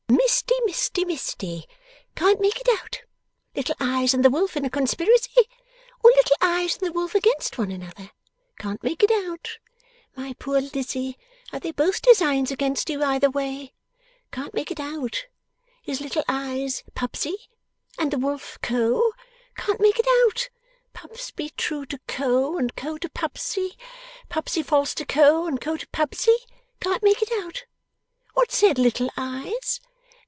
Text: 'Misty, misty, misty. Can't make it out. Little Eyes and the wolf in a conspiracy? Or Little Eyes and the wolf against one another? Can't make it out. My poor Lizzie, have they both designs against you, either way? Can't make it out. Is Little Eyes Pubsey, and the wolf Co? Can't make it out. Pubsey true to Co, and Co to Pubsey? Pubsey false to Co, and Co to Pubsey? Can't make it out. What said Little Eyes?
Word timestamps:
'Misty, 0.33 0.55
misty, 0.65 1.05
misty. 1.05 1.65
Can't 2.15 2.39
make 2.41 2.57
it 2.59 2.67
out. 2.81 3.01
Little 3.55 3.75
Eyes 3.81 4.13
and 4.13 4.23
the 4.23 4.29
wolf 4.29 4.55
in 4.55 4.63
a 4.63 4.69
conspiracy? 4.69 5.41
Or 6.03 6.11
Little 6.11 6.35
Eyes 6.41 6.77
and 6.77 6.87
the 6.87 6.91
wolf 6.91 7.15
against 7.15 7.57
one 7.57 7.69
another? 7.69 8.11
Can't 8.57 8.81
make 8.81 9.03
it 9.03 9.11
out. 9.11 9.57
My 10.15 10.33
poor 10.39 10.61
Lizzie, 10.61 11.17
have 11.51 11.61
they 11.63 11.71
both 11.71 12.01
designs 12.01 12.49
against 12.49 12.89
you, 12.89 13.03
either 13.03 13.29
way? 13.29 13.73
Can't 14.31 14.53
make 14.53 14.71
it 14.71 14.79
out. 14.79 15.25
Is 15.85 15.99
Little 16.01 16.23
Eyes 16.29 16.83
Pubsey, 16.95 17.49
and 17.97 18.11
the 18.11 18.19
wolf 18.19 18.57
Co? 18.61 19.13
Can't 19.57 19.81
make 19.81 19.99
it 19.99 20.07
out. 20.25 20.49
Pubsey 20.93 21.49
true 21.57 21.85
to 21.87 21.99
Co, 22.07 22.57
and 22.57 22.75
Co 22.75 22.97
to 22.97 23.09
Pubsey? 23.09 23.75
Pubsey 24.29 24.63
false 24.63 24.93
to 24.95 25.05
Co, 25.05 25.45
and 25.45 25.59
Co 25.59 25.75
to 25.77 25.87
Pubsey? 25.87 26.37
Can't 26.79 27.03
make 27.03 27.21
it 27.21 27.31
out. 27.43 27.65
What 28.33 28.51
said 28.51 28.79
Little 28.79 29.09
Eyes? 29.17 29.81